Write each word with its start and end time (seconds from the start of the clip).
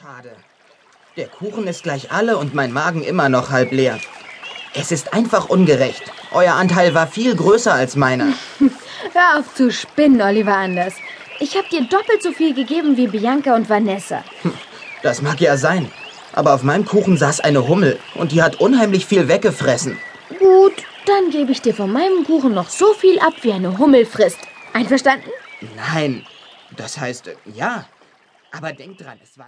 Schade. 0.00 0.30
Der 1.16 1.26
Kuchen 1.26 1.66
ist 1.66 1.82
gleich 1.82 2.12
alle 2.12 2.36
und 2.36 2.54
mein 2.54 2.72
Magen 2.72 3.02
immer 3.02 3.28
noch 3.28 3.50
halb 3.50 3.72
leer. 3.72 3.98
Es 4.74 4.92
ist 4.92 5.12
einfach 5.12 5.48
ungerecht. 5.48 6.04
Euer 6.30 6.54
Anteil 6.54 6.94
war 6.94 7.08
viel 7.08 7.34
größer 7.34 7.72
als 7.72 7.96
meiner. 7.96 8.28
Hör 9.12 9.38
auf 9.38 9.54
zu 9.54 9.72
spinnen, 9.72 10.22
Oliver 10.22 10.56
Anders. 10.56 10.94
Ich 11.40 11.56
habe 11.56 11.68
dir 11.68 11.82
doppelt 11.88 12.22
so 12.22 12.30
viel 12.30 12.54
gegeben 12.54 12.96
wie 12.96 13.08
Bianca 13.08 13.54
und 13.54 13.68
Vanessa. 13.68 14.22
Das 15.02 15.22
mag 15.22 15.40
ja 15.40 15.56
sein. 15.56 15.90
Aber 16.32 16.54
auf 16.54 16.64
meinem 16.64 16.84
Kuchen 16.84 17.16
saß 17.16 17.38
eine 17.40 17.68
Hummel 17.68 18.00
und 18.16 18.32
die 18.32 18.42
hat 18.42 18.60
unheimlich 18.60 19.06
viel 19.06 19.28
weggefressen. 19.28 19.96
Gut, 20.40 20.74
dann 21.06 21.30
gebe 21.30 21.52
ich 21.52 21.62
dir 21.62 21.72
von 21.72 21.92
meinem 21.92 22.24
Kuchen 22.24 22.52
noch 22.52 22.68
so 22.68 22.92
viel 22.94 23.20
ab, 23.20 23.34
wie 23.42 23.52
eine 23.52 23.78
Hummel 23.78 24.06
frisst. 24.06 24.40
Einverstanden? 24.72 25.30
Nein, 25.76 26.26
das 26.76 26.98
heißt, 26.98 27.30
ja. 27.54 27.86
Aber 28.50 28.72
denk 28.72 28.98
dran, 28.98 29.18
es 29.22 29.38
war 29.38 29.44
ein... 29.44 29.46